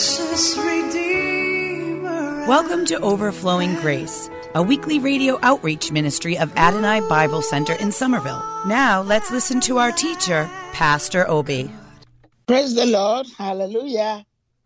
precious 0.00 0.56
Redeemer. 0.56 2.46
Welcome 2.48 2.86
to 2.86 2.98
Overflowing 3.00 3.74
Grace, 3.74 4.30
a 4.54 4.62
weekly 4.62 4.98
radio 4.98 5.38
outreach 5.42 5.92
ministry 5.92 6.38
of 6.38 6.50
Adonai 6.56 7.06
Bible 7.06 7.42
Center 7.42 7.74
in 7.74 7.92
Somerville. 7.92 8.42
Now 8.66 9.02
let's 9.02 9.30
listen 9.30 9.60
to 9.60 9.76
our 9.76 9.92
teacher, 9.92 10.48
Pastor 10.72 11.28
Obi. 11.28 11.70
Praise 12.46 12.74
the 12.74 12.86
Lord. 12.86 13.26
Hallelujah. 13.36 14.24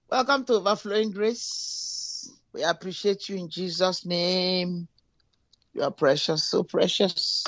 Welcome 0.08 0.44
to 0.44 0.52
Overflowing 0.52 1.10
Grace. 1.10 2.30
We 2.52 2.62
appreciate 2.62 3.28
you 3.28 3.34
in 3.36 3.48
Jesus' 3.48 4.06
name. 4.06 4.86
You 5.72 5.82
are 5.82 5.90
precious, 5.90 6.44
so 6.44 6.62
precious. 6.62 7.42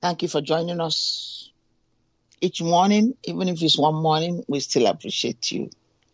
Thank 0.00 0.22
you 0.22 0.28
for 0.28 0.40
joining 0.40 0.80
us 0.80 1.50
each 2.40 2.62
morning. 2.62 3.16
Even 3.24 3.48
if 3.48 3.60
it's 3.60 3.76
one 3.76 3.96
morning, 3.96 4.44
we 4.46 4.60
still 4.60 4.86
appreciate 4.86 5.50
you. 5.50 5.70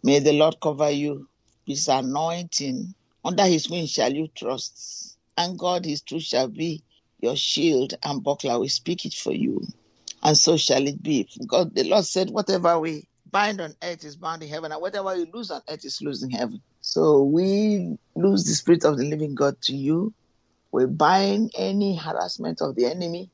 May 0.06 0.20
the 0.20 0.34
Lord 0.34 0.60
cover 0.62 0.88
you 0.88 1.26
with 1.66 1.78
his 1.78 1.88
anointing. 1.88 2.94
Under 3.24 3.42
his 3.42 3.68
wings 3.68 3.90
shall 3.90 4.12
you 4.12 4.28
trust. 4.28 5.18
And 5.36 5.58
God, 5.58 5.84
his 5.84 6.00
truth 6.00 6.22
shall 6.22 6.46
be 6.46 6.84
your 7.18 7.34
shield 7.34 7.94
and 8.04 8.22
buckler. 8.22 8.60
We 8.60 8.68
speak 8.68 9.04
it 9.04 9.14
for 9.14 9.32
you. 9.32 9.66
And 10.22 10.38
so 10.38 10.56
shall 10.56 10.86
it 10.86 11.02
be. 11.02 11.28
God, 11.48 11.74
the 11.74 11.82
Lord 11.82 12.04
said, 12.04 12.30
whatever 12.30 12.78
we 12.78 13.08
bind 13.32 13.60
on 13.60 13.74
earth 13.82 14.04
is 14.04 14.14
bound 14.14 14.44
in 14.44 14.48
heaven, 14.48 14.70
and 14.70 14.80
whatever 14.80 15.12
we 15.12 15.28
lose 15.34 15.50
on 15.50 15.60
earth 15.68 15.84
is 15.84 16.00
loose 16.00 16.22
in 16.22 16.30
heaven. 16.30 16.60
So 16.82 17.24
we 17.24 17.98
lose 18.14 18.44
the 18.44 18.54
spirit 18.54 18.84
of 18.84 18.98
the 18.98 19.04
living 19.06 19.34
God 19.34 19.60
to 19.62 19.74
you. 19.74 20.14
We 20.70 20.86
bind 20.86 21.50
any 21.58 21.96
harassment 21.96 22.62
of 22.62 22.76
the 22.76 22.86
enemy 22.86 23.28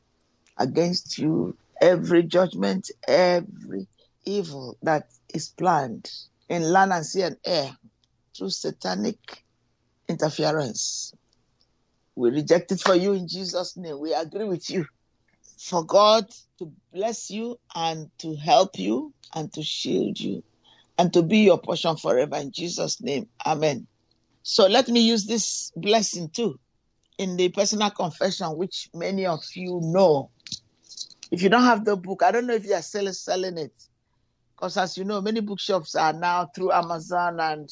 against 0.56 1.18
you, 1.18 1.54
every 1.82 2.22
judgment, 2.22 2.90
every 3.06 3.88
evil 4.24 4.78
that 4.80 5.10
is 5.34 5.50
planned 5.50 6.10
in 6.52 6.70
land 6.70 6.92
and 6.92 7.04
sea 7.06 7.22
and 7.22 7.38
air 7.46 7.74
through 8.36 8.50
satanic 8.50 9.42
interference. 10.06 11.14
We 12.14 12.30
reject 12.30 12.72
it 12.72 12.80
for 12.80 12.94
you 12.94 13.14
in 13.14 13.26
Jesus' 13.26 13.74
name. 13.74 13.98
We 13.98 14.12
agree 14.12 14.44
with 14.44 14.68
you 14.68 14.84
for 15.58 15.82
God 15.82 16.26
to 16.58 16.70
bless 16.92 17.30
you 17.30 17.58
and 17.74 18.10
to 18.18 18.36
help 18.36 18.78
you 18.78 19.14
and 19.34 19.50
to 19.54 19.62
shield 19.62 20.20
you 20.20 20.42
and 20.98 21.10
to 21.14 21.22
be 21.22 21.38
your 21.38 21.58
portion 21.58 21.96
forever 21.96 22.36
in 22.36 22.52
Jesus' 22.52 23.00
name. 23.00 23.28
Amen. 23.46 23.86
So 24.42 24.66
let 24.66 24.88
me 24.88 25.00
use 25.00 25.24
this 25.24 25.72
blessing 25.74 26.28
too 26.28 26.60
in 27.16 27.38
the 27.38 27.48
personal 27.48 27.90
confession, 27.90 28.58
which 28.58 28.90
many 28.92 29.24
of 29.24 29.40
you 29.54 29.80
know. 29.82 30.28
If 31.30 31.40
you 31.40 31.48
don't 31.48 31.62
have 31.62 31.86
the 31.86 31.96
book, 31.96 32.22
I 32.22 32.30
don't 32.30 32.46
know 32.46 32.54
if 32.54 32.66
you 32.66 32.74
are 32.74 32.82
selling 32.82 33.14
selling 33.14 33.56
it. 33.56 33.72
Because 34.62 34.76
as 34.76 34.96
you 34.96 35.02
know, 35.02 35.20
many 35.20 35.40
bookshops 35.40 35.96
are 35.96 36.12
now 36.12 36.46
through 36.54 36.70
Amazon 36.70 37.40
and 37.40 37.68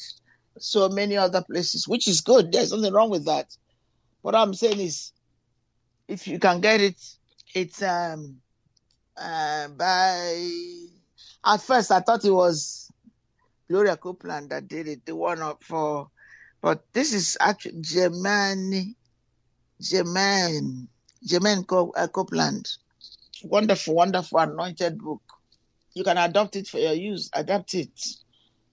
so 0.59 0.89
many 0.89 1.15
other 1.15 1.41
places, 1.41 1.87
which 1.87 2.05
is 2.05 2.19
good. 2.19 2.51
There's 2.51 2.73
nothing 2.73 2.91
wrong 2.91 3.09
with 3.09 3.27
that. 3.27 3.47
What 4.23 4.35
I'm 4.35 4.53
saying 4.53 4.81
is 4.81 5.13
if 6.09 6.27
you 6.27 6.37
can 6.37 6.59
get 6.59 6.81
it, 6.81 7.01
it's 7.55 7.81
um 7.81 8.41
uh, 9.15 9.69
by 9.69 10.49
at 11.45 11.61
first 11.61 11.93
I 11.93 12.01
thought 12.01 12.25
it 12.25 12.31
was 12.31 12.91
Gloria 13.69 13.95
Copeland 13.95 14.49
that 14.49 14.67
did 14.67 14.89
it, 14.89 15.05
the 15.05 15.15
one 15.15 15.41
up 15.41 15.63
for 15.63 16.09
but 16.61 16.83
this 16.91 17.13
is 17.13 17.37
actually 17.39 17.79
Germany 17.79 18.97
Germaine 19.81 20.89
Co- 21.65 21.93
uh, 21.95 22.07
Copeland. 22.09 22.67
Wonderful, 23.45 23.95
wonderful 23.95 24.39
anointed 24.39 24.97
book. 24.97 25.21
You 25.93 26.03
can 26.03 26.17
adopt 26.17 26.55
it 26.55 26.67
for 26.67 26.79
your 26.79 26.93
use, 26.93 27.29
adapt 27.33 27.73
it. 27.73 27.91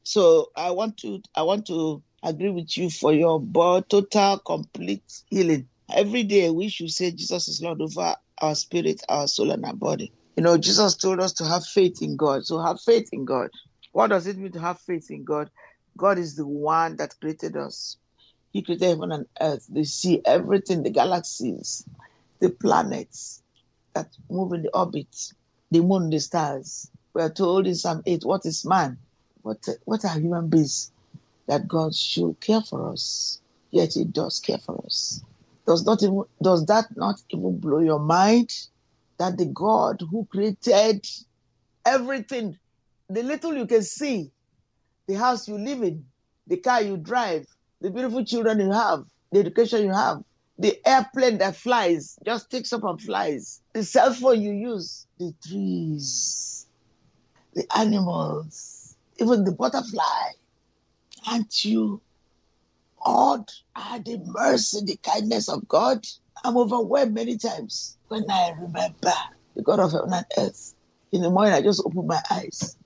So 0.04 0.50
I 0.56 0.70
want 0.70 0.96
to 0.98 1.20
I 1.34 1.42
want 1.42 1.66
to 1.66 2.02
agree 2.22 2.50
with 2.50 2.76
you 2.78 2.90
for 2.90 3.12
your 3.12 3.40
total 3.88 4.38
complete 4.38 5.02
healing. 5.28 5.68
Every 5.92 6.22
day 6.22 6.50
we 6.50 6.68
should 6.68 6.90
say 6.90 7.10
Jesus 7.10 7.48
is 7.48 7.62
Lord 7.62 7.80
over 7.80 8.14
our 8.40 8.54
spirit, 8.54 9.02
our 9.08 9.26
soul, 9.26 9.50
and 9.50 9.64
our 9.64 9.74
body. 9.74 10.12
You 10.36 10.42
know, 10.42 10.56
Jesus 10.56 10.96
told 10.96 11.20
us 11.20 11.32
to 11.34 11.44
have 11.44 11.64
faith 11.66 12.00
in 12.02 12.16
God. 12.16 12.46
So 12.46 12.60
have 12.60 12.80
faith 12.80 13.08
in 13.12 13.24
God. 13.24 13.50
What 13.92 14.08
does 14.08 14.26
it 14.26 14.38
mean 14.38 14.52
to 14.52 14.60
have 14.60 14.80
faith 14.80 15.10
in 15.10 15.24
God? 15.24 15.50
God 15.96 16.18
is 16.18 16.36
the 16.36 16.46
one 16.46 16.96
that 16.96 17.18
created 17.20 17.56
us. 17.56 17.96
He 18.52 18.62
created 18.62 18.86
heaven 18.86 19.12
and 19.12 19.26
earth, 19.40 19.66
the 19.68 19.84
sea, 19.84 20.22
everything, 20.24 20.82
the 20.84 20.90
galaxies, 20.90 21.84
the 22.40 22.50
planets 22.50 23.42
that 23.94 24.08
move 24.30 24.52
in 24.52 24.62
the 24.62 24.70
orbit, 24.76 25.08
the 25.70 25.80
moon, 25.80 26.10
the 26.10 26.20
stars. 26.20 26.90
We 27.18 27.24
are 27.24 27.30
told 27.30 27.66
in 27.66 27.74
Psalm 27.74 28.00
8, 28.06 28.24
what 28.24 28.46
is 28.46 28.64
man? 28.64 28.96
What, 29.42 29.66
what 29.86 30.04
are 30.04 30.20
human 30.20 30.46
beings 30.46 30.92
that 31.48 31.66
God 31.66 31.92
should 31.92 32.38
care 32.38 32.60
for 32.60 32.92
us? 32.92 33.40
Yet 33.72 33.94
he 33.94 34.04
does 34.04 34.38
care 34.38 34.58
for 34.58 34.80
us. 34.84 35.20
Does 35.66 35.84
not 35.84 36.00
even 36.04 36.22
does 36.40 36.64
that 36.66 36.96
not 36.96 37.20
even 37.30 37.58
blow 37.58 37.80
your 37.80 37.98
mind 37.98 38.54
that 39.18 39.36
the 39.36 39.46
God 39.46 40.00
who 40.08 40.28
created 40.30 41.04
everything, 41.84 42.56
the 43.10 43.24
little 43.24 43.52
you 43.52 43.66
can 43.66 43.82
see, 43.82 44.30
the 45.08 45.14
house 45.14 45.48
you 45.48 45.58
live 45.58 45.82
in, 45.82 46.04
the 46.46 46.58
car 46.58 46.82
you 46.82 46.96
drive, 46.96 47.48
the 47.80 47.90
beautiful 47.90 48.24
children 48.24 48.60
you 48.60 48.70
have, 48.70 49.02
the 49.32 49.40
education 49.40 49.82
you 49.82 49.92
have, 49.92 50.22
the 50.56 50.78
airplane 50.86 51.38
that 51.38 51.56
flies, 51.56 52.16
just 52.24 52.48
takes 52.48 52.72
up 52.72 52.84
and 52.84 53.02
flies, 53.02 53.60
the 53.72 53.82
cell 53.82 54.14
phone 54.14 54.40
you 54.40 54.52
use, 54.52 55.08
the 55.18 55.34
trees, 55.44 56.67
the 57.58 57.66
animals, 57.76 58.94
even 59.18 59.42
the 59.42 59.50
butterfly. 59.50 60.30
Aren't 61.28 61.64
you 61.64 62.00
awed 63.04 63.50
at 63.74 64.04
the 64.04 64.22
mercy, 64.24 64.84
the 64.84 64.96
kindness 65.02 65.48
of 65.48 65.66
God? 65.66 66.06
I'm 66.44 66.56
overwhelmed 66.56 67.14
many 67.14 67.36
times 67.36 67.96
when 68.06 68.30
I 68.30 68.52
remember 68.56 69.12
the 69.56 69.62
God 69.62 69.80
of 69.80 69.90
heaven 69.90 70.12
and 70.12 70.26
earth. 70.38 70.74
In 71.10 71.22
the 71.22 71.30
morning, 71.30 71.52
I 71.52 71.62
just 71.62 71.82
open 71.84 72.06
my 72.06 72.22
eyes. 72.30 72.76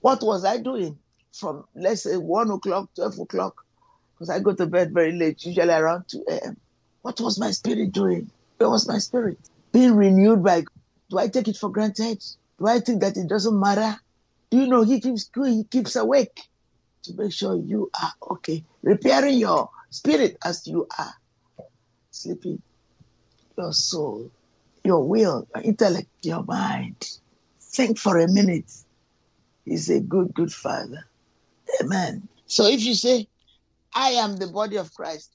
What 0.00 0.22
was 0.22 0.42
I 0.46 0.56
doing 0.56 0.98
from, 1.34 1.64
let's 1.74 2.04
say, 2.04 2.16
1 2.16 2.50
o'clock, 2.50 2.88
12 2.96 3.18
o'clock? 3.18 3.62
Because 4.14 4.30
I 4.30 4.38
go 4.38 4.54
to 4.54 4.66
bed 4.66 4.94
very 4.94 5.12
late, 5.12 5.44
usually 5.44 5.68
around 5.68 6.04
2 6.08 6.24
a.m. 6.30 6.56
What 7.02 7.20
was 7.20 7.38
my 7.38 7.50
spirit 7.50 7.92
doing? 7.92 8.30
Where 8.56 8.70
was 8.70 8.88
my 8.88 8.98
spirit? 8.98 9.38
Being 9.70 9.96
renewed 9.96 10.42
by, 10.42 10.64
do 11.10 11.18
I 11.18 11.28
take 11.28 11.48
it 11.48 11.58
for 11.58 11.68
granted? 11.68 12.24
Do 12.58 12.68
I 12.68 12.80
think 12.80 13.02
that 13.02 13.18
it 13.18 13.28
doesn't 13.28 13.60
matter? 13.60 13.98
You 14.54 14.68
know 14.68 14.82
he 14.82 15.00
keeps, 15.00 15.28
he 15.34 15.64
keeps 15.64 15.96
awake 15.96 16.40
to 17.02 17.12
make 17.14 17.32
sure 17.32 17.56
you 17.56 17.90
are 18.00 18.12
okay, 18.34 18.62
repairing 18.82 19.38
your 19.38 19.68
spirit 19.90 20.38
as 20.44 20.64
you 20.68 20.86
are 20.96 21.12
sleeping, 22.12 22.62
your 23.58 23.72
soul, 23.72 24.30
your 24.84 25.08
will, 25.08 25.48
your 25.52 25.64
intellect, 25.64 26.06
your 26.22 26.44
mind. 26.44 27.18
Think 27.60 27.98
for 27.98 28.16
a 28.20 28.28
minute. 28.28 28.70
He's 29.64 29.90
a 29.90 29.98
good, 29.98 30.32
good 30.32 30.52
father. 30.52 31.04
Amen. 31.82 32.28
So 32.46 32.66
if 32.66 32.84
you 32.84 32.94
say, 32.94 33.26
I 33.92 34.10
am 34.10 34.36
the 34.36 34.46
body 34.46 34.76
of 34.76 34.94
Christ 34.94 35.32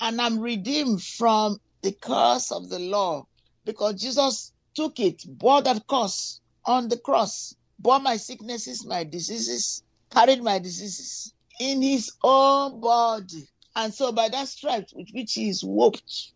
and 0.00 0.18
I'm 0.18 0.40
redeemed 0.40 1.02
from 1.02 1.58
the 1.82 1.92
curse 1.92 2.50
of 2.50 2.70
the 2.70 2.78
law 2.78 3.26
because 3.66 4.00
Jesus 4.00 4.52
took 4.74 5.00
it, 5.00 5.22
bore 5.26 5.60
that 5.60 5.86
curse 5.86 6.40
on 6.64 6.88
the 6.88 6.96
cross, 6.96 7.54
bore 7.78 8.00
my 8.00 8.16
sicknesses, 8.16 8.86
my 8.86 9.04
diseases, 9.04 9.82
carried 10.10 10.42
my 10.42 10.58
diseases 10.58 11.34
in 11.60 11.82
his 11.82 12.12
own 12.22 12.80
body. 12.80 13.48
And 13.76 13.94
so 13.94 14.12
by 14.12 14.28
that 14.30 14.48
stripe 14.48 14.88
with 14.94 15.08
which 15.12 15.34
he 15.34 15.48
is 15.48 15.62
whooped, 15.64 16.32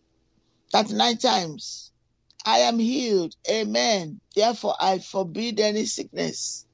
that 0.72 0.90
nine 0.90 1.18
times, 1.18 1.92
I 2.46 2.58
am 2.60 2.78
healed. 2.78 3.34
Amen. 3.50 4.20
Therefore, 4.36 4.74
I 4.80 4.98
forbid 5.00 5.60
any 5.60 5.86
sickness 5.86 6.66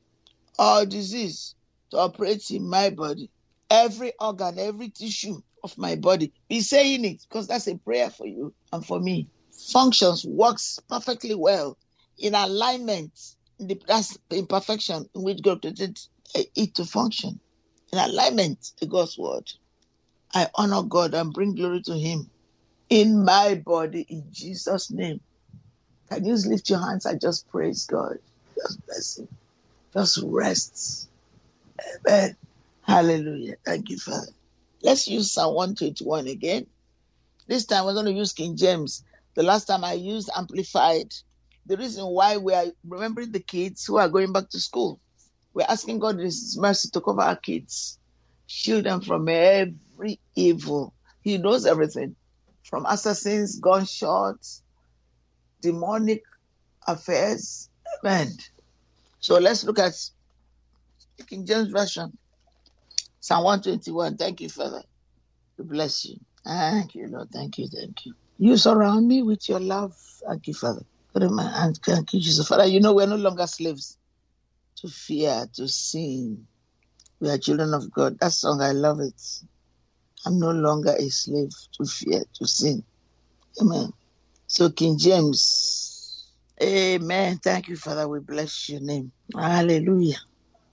or 0.58 0.86
disease 0.86 1.54
to 1.90 1.98
operate 1.98 2.50
in 2.50 2.68
my 2.68 2.90
body. 2.90 3.30
every 3.70 4.12
organ, 4.20 4.58
every 4.58 4.90
tissue 4.90 5.40
of 5.62 5.76
my 5.78 5.96
body. 5.96 6.32
Be 6.48 6.60
saying 6.60 7.04
it 7.04 7.22
because 7.28 7.48
that's 7.48 7.66
a 7.68 7.76
prayer 7.78 8.10
for 8.10 8.26
you 8.26 8.54
and 8.72 8.84
for 8.84 9.00
me. 9.00 9.28
Functions, 9.72 10.24
works 10.26 10.78
perfectly 10.88 11.34
well 11.34 11.78
in 12.18 12.34
alignment. 12.34 13.12
The, 13.58 13.80
that's 13.86 14.18
imperfection 14.30 15.08
in 15.14 15.22
which 15.22 15.42
God 15.42 15.62
created 15.62 15.98
it 16.34 16.74
to 16.74 16.84
function 16.84 17.38
in 17.92 17.98
alignment 17.98 18.72
to 18.78 18.86
God's 18.86 19.16
word. 19.16 19.50
I 20.34 20.48
honor 20.56 20.82
God 20.82 21.14
and 21.14 21.32
bring 21.32 21.54
glory 21.54 21.82
to 21.82 21.96
Him 21.96 22.30
in 22.90 23.24
my 23.24 23.54
body 23.54 24.04
in 24.08 24.24
Jesus' 24.32 24.90
name. 24.90 25.20
Can 26.10 26.24
you 26.24 26.34
lift 26.34 26.68
your 26.68 26.80
hands 26.80 27.06
and 27.06 27.20
just 27.20 27.48
praise 27.48 27.86
God? 27.86 28.18
Just 28.56 28.86
bless 28.86 29.18
Him. 29.18 29.28
Just 29.92 30.20
rest. 30.24 31.08
Amen. 32.06 32.36
Hallelujah. 32.82 33.56
Thank 33.64 33.90
you, 33.90 33.98
Father. 33.98 34.32
Let's 34.82 35.08
use 35.08 35.32
Psalm 35.32 35.54
121 35.54 36.26
again. 36.26 36.66
This 37.46 37.64
time 37.64 37.84
we're 37.84 37.94
going 37.94 38.06
to 38.06 38.12
use 38.12 38.32
King 38.32 38.56
James. 38.56 39.04
The 39.34 39.42
last 39.42 39.66
time 39.66 39.84
I 39.84 39.94
used 39.94 40.30
Amplified. 40.36 41.14
The 41.66 41.76
reason 41.76 42.04
why 42.06 42.36
we 42.36 42.54
are 42.54 42.66
remembering 42.86 43.32
the 43.32 43.40
kids 43.40 43.84
who 43.84 43.96
are 43.96 44.08
going 44.08 44.32
back 44.32 44.50
to 44.50 44.60
school. 44.60 45.00
We're 45.54 45.66
asking 45.68 46.00
God 46.00 46.18
His 46.18 46.58
mercy 46.58 46.90
to 46.90 47.00
cover 47.00 47.22
our 47.22 47.36
kids, 47.36 47.98
shield 48.46 48.84
them 48.84 49.00
from 49.00 49.28
every 49.28 50.20
evil. 50.36 50.94
He 51.22 51.38
knows 51.38 51.64
everything 51.66 52.16
from 52.64 52.86
assassins, 52.86 53.58
gunshots, 53.60 54.62
demonic 55.62 56.22
affairs. 56.86 57.70
Amen. 58.04 58.28
So 59.20 59.38
let's 59.38 59.64
look 59.64 59.78
at 59.78 59.94
King 61.28 61.46
James 61.46 61.68
Version, 61.68 62.18
Psalm 63.20 63.44
121. 63.44 64.16
Thank 64.16 64.40
you, 64.40 64.48
Father. 64.48 64.82
We 65.58 65.64
bless 65.64 66.04
you. 66.04 66.16
Thank 66.44 66.94
you, 66.94 67.08
Lord. 67.08 67.30
Thank 67.32 67.58
you. 67.58 67.68
Thank 67.68 68.04
you. 68.06 68.14
You 68.38 68.56
surround 68.56 69.06
me 69.08 69.22
with 69.22 69.48
your 69.48 69.60
love. 69.60 69.94
Thank 70.26 70.48
you, 70.48 70.54
Father. 70.54 70.82
And 71.14 71.78
thank 71.78 72.12
you, 72.14 72.20
Jesus. 72.20 72.48
Father, 72.48 72.66
you 72.66 72.80
know 72.80 72.94
we're 72.94 73.06
no 73.06 73.16
longer 73.16 73.46
slaves 73.46 73.98
to 74.78 74.88
fear, 74.88 75.46
to 75.54 75.68
sin. 75.68 76.46
We 77.20 77.30
are 77.30 77.38
children 77.38 77.74
of 77.74 77.90
God. 77.92 78.18
That 78.20 78.32
song, 78.32 78.60
I 78.62 78.72
love 78.72 79.00
it. 79.00 79.20
I'm 80.26 80.38
no 80.40 80.50
longer 80.52 80.94
a 80.98 81.08
slave 81.10 81.50
to 81.78 81.86
fear, 81.86 82.24
to 82.36 82.46
sin. 82.46 82.84
Amen. 83.60 83.92
So, 84.48 84.70
King 84.70 84.98
James, 84.98 86.26
Amen. 86.62 87.38
Thank 87.38 87.68
you, 87.68 87.76
Father. 87.76 88.08
We 88.08 88.20
bless 88.20 88.68
your 88.68 88.80
name. 88.80 89.12
Hallelujah. 89.34 90.18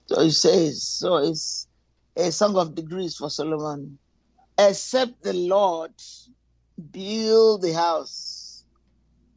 So 0.08 0.22
it 0.22 0.32
says, 0.32 0.84
so 0.84 1.18
it's 1.18 1.68
a 2.18 2.32
song 2.32 2.58
of 2.58 2.76
degrees 2.76 3.18
for 3.18 3.30
Solomon. 3.30 4.00
Except 4.58 5.24
the 5.24 5.34
Lord 5.34 5.92
build 6.92 7.64
the 7.64 7.74
house, 7.74 8.41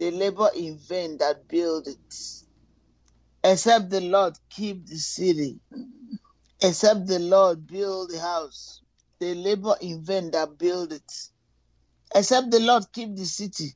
they 0.00 0.11
labor 0.11 0.50
in 0.56 0.79
vain 0.79 1.19
that 1.19 1.49
build 1.49 1.88
it. 1.88 2.14
Except 3.44 3.91
the 3.91 4.00
Lord 4.02 4.35
keep 4.50 4.87
the 4.87 4.96
city, 4.99 5.61
except 6.62 7.06
the 7.06 7.19
Lord 7.20 7.67
build 7.67 8.11
the 8.11 8.20
house, 8.20 8.82
they 9.20 9.35
labor 9.35 9.76
in 9.81 10.05
vain 10.05 10.31
that 10.32 10.58
build 10.58 10.93
it. 10.93 11.12
Except 12.14 12.50
the 12.50 12.61
Lord 12.61 12.85
keep 12.93 13.17
the 13.17 13.25
city, 13.26 13.73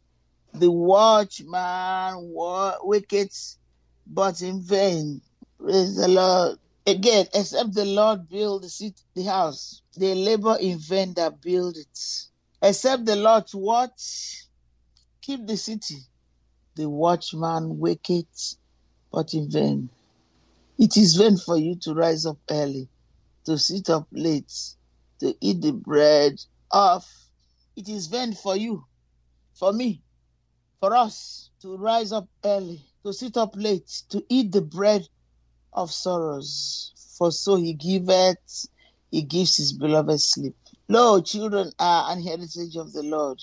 the 0.55 0.71
watchman 0.71 2.33
waketh, 2.83 3.57
but 4.07 4.43
in 4.43 4.63
vain. 4.63 5.23
Praise 5.61 5.97
the 5.97 6.09
Lord. 6.09 6.59
Again, 6.87 7.27
except 7.35 7.75
the 7.75 7.85
Lord 7.87 8.29
build 8.29 8.65
the 8.65 8.71
city, 8.71 8.97
the 9.15 9.25
house, 9.25 9.83
they 9.97 10.15
labor 10.15 10.57
in 10.61 10.79
vain 10.79 11.15
that 11.15 11.41
build 11.41 11.77
it. 11.77 11.99
Except 12.63 13.07
the 13.07 13.17
Lord 13.17 13.45
watch, 13.55 14.48
keep 15.29 15.47
the 15.47 15.59
city, 15.59 15.99
the 16.75 16.89
watchman 16.89 17.79
waketh, 17.79 18.57
but 19.13 19.35
in 19.35 19.51
vain. 19.51 19.91
It 20.79 20.97
is 20.97 21.17
vain 21.17 21.37
for 21.37 21.59
you 21.59 21.77
to 21.83 21.93
rise 21.93 22.25
up 22.25 22.39
early, 22.51 22.89
to 23.45 23.59
sit 23.59 23.91
up 23.91 24.07
late, 24.11 24.51
to 25.21 25.35
eat 25.43 25.61
the 25.61 25.73
bread 25.73 26.41
of. 26.71 27.05
It 27.77 27.91
is 27.91 28.07
vain 28.07 28.33
for 28.33 28.57
you, 28.57 28.87
for 29.53 29.71
me, 29.71 30.01
for 30.81 30.97
us 30.97 31.51
to 31.61 31.77
rise 31.77 32.11
up 32.11 32.27
early, 32.43 32.81
to 33.05 33.13
sit 33.13 33.37
up 33.37 33.51
late, 33.55 34.05
to 34.09 34.25
eat 34.31 34.51
the 34.51 34.63
bread 34.63 35.07
of 35.75 35.93
sorrows. 35.93 36.95
For 37.19 37.31
so 37.33 37.57
he 37.57 37.75
giveth, 37.75 38.67
he 39.11 39.21
gives 39.21 39.59
his 39.59 39.75
beloved 39.75 40.23
sleep. 40.23 40.57
Lo, 40.89 41.21
children 41.21 41.71
are 41.79 42.13
an 42.13 42.23
heritage 42.23 42.77
of 42.77 42.95
the 42.95 43.03
Lord, 43.03 43.39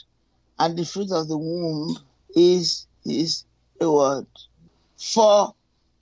and 0.57 0.77
the 0.77 0.85
fruit 0.85 1.11
of 1.11 1.27
the 1.27 1.37
womb 1.37 1.97
is 2.35 2.87
his 3.03 3.45
reward. 3.79 4.27
For 4.97 5.53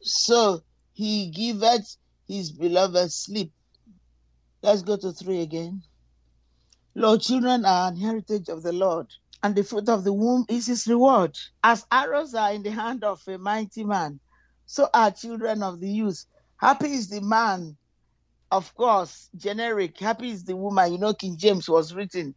so 0.01 0.61
he 0.94 1.27
giveth 1.27 1.97
his 2.27 2.51
beloved 2.51 3.11
sleep. 3.11 3.51
Let's 4.61 4.81
go 4.81 4.95
to 4.97 5.11
three 5.11 5.41
again. 5.41 5.83
Lord, 6.95 7.21
children 7.21 7.65
are 7.65 7.89
an 7.89 7.97
heritage 7.97 8.50
of 8.50 8.61
the 8.61 8.71
Lord, 8.71 9.07
and 9.41 9.55
the 9.55 9.63
fruit 9.63 9.89
of 9.89 10.03
the 10.03 10.13
womb 10.13 10.45
is 10.47 10.67
his 10.67 10.88
reward. 10.88 11.38
As 11.63 11.85
arrows 11.91 12.35
are 12.35 12.53
in 12.53 12.63
the 12.63 12.71
hand 12.71 13.03
of 13.03 13.21
a 13.27 13.38
mighty 13.38 13.83
man, 13.83 14.19
so 14.65 14.88
are 14.94 15.11
children 15.11 15.63
of 15.63 15.79
the 15.79 15.89
youth. 15.89 16.25
Happy 16.57 16.94
is 16.94 17.09
the 17.09 17.19
man, 17.21 17.75
of 18.51 18.73
course, 18.75 19.29
generic. 19.35 20.00
Happy 20.00 20.29
is 20.29 20.45
the 20.45 20.55
woman. 20.55 20.94
You 20.94 21.00
know, 21.00 21.13
King 21.13 21.35
James 21.35 21.67
was 21.67 21.94
written 21.94 22.35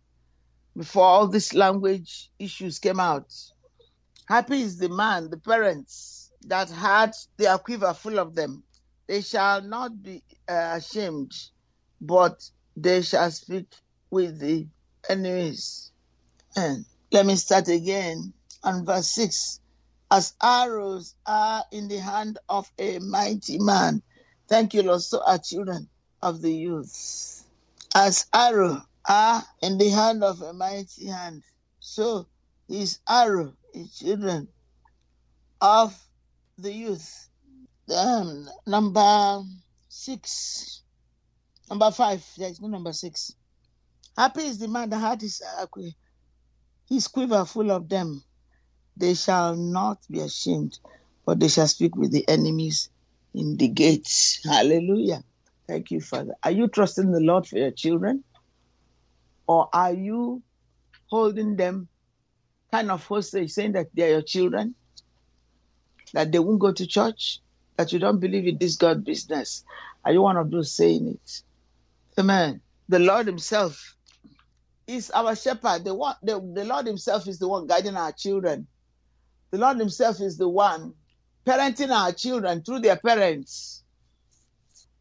before 0.77 1.05
all 1.05 1.27
these 1.27 1.55
language 1.55 2.31
issues 2.39 2.79
came 2.79 3.01
out. 3.01 3.33
Happy 4.29 4.61
is 4.61 4.79
the 4.79 4.89
man, 4.89 5.31
the 5.31 5.39
parents 5.39 6.31
that 6.47 6.69
had 6.69 7.13
their 7.37 7.57
quiver 7.59 7.95
full 7.95 8.19
of 8.19 8.35
them. 8.35 8.63
They 9.07 9.23
shall 9.23 9.63
not 9.63 10.03
be 10.03 10.23
uh, 10.49 10.75
ashamed, 10.79 11.33
but 12.01 12.43
they 12.77 13.03
shall 13.03 13.31
speak 13.31 13.67
with 14.11 14.39
the 14.39 14.67
enemies. 15.09 15.93
And 16.57 16.85
let 17.13 17.25
me 17.25 17.37
start 17.37 17.69
again 17.69 18.33
on 18.63 18.85
verse 18.85 19.15
6. 19.15 19.61
As 20.11 20.35
arrows 20.43 21.15
are 21.27 21.65
in 21.73 21.89
the 21.89 21.99
hand 21.99 22.39
of 22.49 22.71
a 22.79 22.99
mighty 22.99 23.59
man. 23.59 24.03
Thank 24.49 24.75
you, 24.75 24.83
Lord. 24.83 25.03
So 25.03 25.23
are 25.25 25.39
children 25.39 25.89
of 26.23 26.43
the 26.43 26.53
youth. 26.53 27.45
As 27.95 28.27
arrow 28.33 28.83
are 29.09 29.43
in 29.63 29.79
the 29.79 29.89
hand 29.89 30.25
of 30.25 30.41
a 30.43 30.53
mighty 30.53 31.07
hand. 31.07 31.43
So 31.81 32.27
is 32.69 32.99
arrow 33.09 33.55
is 33.75 33.97
children 33.99 34.49
of 35.61 35.97
the 36.59 36.73
youth. 36.73 37.29
Um, 37.95 38.49
number 38.67 39.43
six. 39.89 40.83
Number 41.71 41.91
five. 41.91 42.25
There 42.37 42.51
is 42.51 42.61
no 42.61 42.69
number 42.69 42.93
six. 42.93 43.35
Happy 44.17 44.43
is 44.43 44.59
the 44.59 44.69
man 44.69 44.91
that 44.91 44.99
had 44.99 45.21
his, 45.21 45.43
uh, 45.59 45.67
his 46.89 47.09
quiver 47.09 47.45
full 47.45 47.71
of 47.71 47.89
them. 47.89 48.25
They 48.97 49.15
shall 49.15 49.55
not 49.55 49.99
be 50.11 50.21
ashamed, 50.21 50.79
but 51.27 51.39
they 51.39 51.49
shall 51.49 51.69
speak 51.69 51.97
with 51.97 52.13
the 52.13 52.27
enemies 52.29 52.89
in 53.35 53.57
the 53.57 53.69
gates. 53.69 54.41
Hallelujah. 54.43 55.23
Thank 55.69 55.91
you, 55.91 56.01
Father. 56.01 56.35
Are 56.43 56.51
you 56.51 56.69
trusting 56.69 57.13
the 57.13 57.21
Lord 57.21 57.47
for 57.47 57.59
your 57.59 57.73
children? 57.73 58.25
Or 59.47 59.69
are 59.73 59.93
you 59.93 60.43
holding 61.09 61.57
them 61.57 61.89
kind 62.73 62.91
of 62.91 63.07
hostage, 63.07 63.53
saying 63.53 63.73
that 63.73 63.89
they're 63.95 64.11
your 64.11 64.23
children? 64.23 64.75
That 66.13 66.33
they 66.33 66.39
won't 66.39 66.61
go 66.61 66.73
to 66.73 66.87
church? 66.87 67.41
That 67.77 67.93
you 67.93 67.99
don't 67.99 68.21
believe 68.21 68.47
in 68.47 68.59
this 68.59 68.77
God 68.77 69.05
business? 69.05 69.65
Are 70.05 70.13
you 70.13 70.23
one 70.23 70.37
of 70.37 70.51
those 70.51 70.73
saying 70.73 71.09
it? 71.09 71.43
Amen. 72.19 72.61
The 72.89 72.99
Lord 72.99 73.27
Himself 73.27 73.97
is 74.87 75.11
our 75.11 75.37
shepherd. 75.37 75.85
The, 75.85 75.95
one, 75.95 76.17
the, 76.23 76.41
the 76.55 76.65
Lord 76.65 76.87
Himself 76.87 77.29
is 77.29 77.39
the 77.39 77.49
one 77.49 77.67
guiding 77.67 77.97
our 77.97 78.13
children. 78.13 78.67
The 79.51 79.59
Lord 79.59 79.79
Himself 79.79 80.21
is 80.21 80.39
the 80.39 80.49
one 80.49 80.95
parenting 81.47 81.91
our 81.91 82.13
children 82.13 82.63
through 82.63 82.81
their 82.81 82.97
parents. 82.97 83.85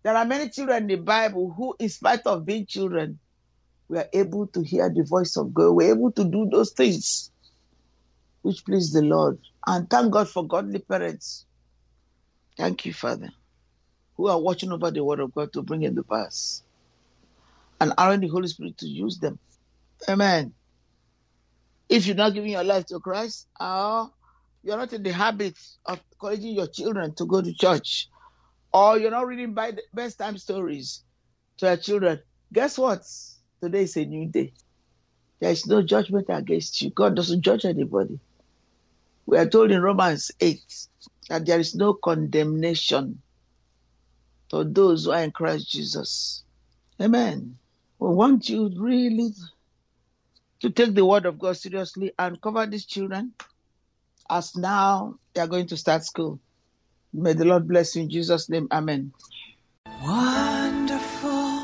There 0.03 0.15
are 0.15 0.25
many 0.25 0.49
children 0.49 0.83
in 0.83 0.87
the 0.87 0.95
Bible 0.97 1.53
who, 1.55 1.75
in 1.79 1.89
spite 1.89 2.21
of 2.27 2.45
being 2.45 2.65
children, 2.67 3.19
were 3.89 4.07
able 4.13 4.47
to 4.47 4.61
hear 4.61 4.89
the 4.89 5.03
voice 5.03 5.37
of 5.37 5.53
God, 5.53 5.71
We're 5.71 5.93
able 5.93 6.11
to 6.13 6.23
do 6.23 6.47
those 6.51 6.71
things 6.71 7.31
which 8.41 8.63
please 8.65 8.91
the 8.91 9.01
Lord. 9.01 9.39
And 9.65 9.89
thank 9.89 10.11
God 10.11 10.29
for 10.29 10.45
godly 10.45 10.79
parents. 10.79 11.45
Thank 12.57 12.85
you, 12.85 12.93
Father, 12.93 13.29
who 14.15 14.27
are 14.27 14.39
watching 14.39 14.71
over 14.71 14.91
the 14.91 15.03
word 15.03 15.19
of 15.19 15.33
God 15.33 15.51
to 15.53 15.63
bring 15.63 15.83
it 15.83 15.95
to 15.95 16.03
pass. 16.03 16.63
And 17.81 17.93
allowing 17.97 18.21
the 18.21 18.27
Holy 18.27 18.47
Spirit 18.47 18.77
to 18.77 18.87
use 18.87 19.19
them. 19.19 19.39
Amen. 20.07 20.53
If 21.89 22.07
you're 22.07 22.15
not 22.15 22.33
giving 22.33 22.51
your 22.51 22.63
life 22.63 22.85
to 22.87 22.99
Christ, 22.99 23.47
or 23.59 24.11
you're 24.63 24.77
not 24.77 24.93
in 24.93 25.03
the 25.03 25.11
habit 25.11 25.57
of 25.85 25.99
encouraging 26.13 26.55
your 26.55 26.67
children 26.67 27.13
to 27.15 27.25
go 27.25 27.41
to 27.41 27.53
church, 27.53 28.07
or 28.73 28.97
you're 28.97 29.11
not 29.11 29.27
reading 29.27 29.53
the 29.53 29.81
best 29.93 30.17
time 30.17 30.37
stories 30.37 31.03
to 31.57 31.67
your 31.67 31.77
children, 31.77 32.19
Guess 32.53 32.77
what? 32.77 33.01
Today 33.65 33.81
is 33.81 33.97
a 33.97 34.05
new 34.05 34.27
day. 34.27 34.53
There 35.39 35.49
is 35.49 35.65
no 35.65 35.81
judgment 35.81 36.27
against 36.29 36.83
you. 36.83 36.91
God 36.91 37.15
doesn't 37.15 37.41
judge 37.41 37.65
anybody. 37.65 38.19
We 39.25 39.39
are 39.39 39.49
told 39.49 39.71
in 39.71 39.81
Romans 39.81 40.29
8 40.39 40.61
that 41.29 41.47
there 41.47 41.59
is 41.59 41.73
no 41.73 41.95
condemnation 41.95 43.23
for 44.51 44.63
those 44.63 45.05
who 45.05 45.13
are 45.13 45.23
in 45.23 45.31
Christ 45.31 45.71
Jesus. 45.71 46.43
Amen. 47.01 47.57
We 47.97 48.09
want 48.09 48.49
you 48.49 48.69
really 48.77 49.31
to 50.59 50.69
take 50.69 50.93
the 50.93 51.03
word 51.03 51.25
of 51.25 51.39
God 51.39 51.57
seriously 51.57 52.13
and 52.19 52.39
cover 52.39 52.67
these 52.67 52.85
children 52.85 53.33
as 54.29 54.55
now 54.55 55.15
they 55.33 55.41
are 55.41 55.47
going 55.47 55.65
to 55.69 55.77
start 55.77 56.03
school. 56.03 56.39
May 57.11 57.33
the 57.33 57.45
Lord 57.45 57.67
bless 57.67 57.95
you 57.95 58.03
in 58.03 58.11
Jesus' 58.11 58.47
name. 58.47 58.67
Amen. 58.71 59.11
Wonderful, 60.03 61.63